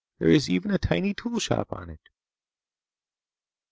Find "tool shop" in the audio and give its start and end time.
1.13-1.71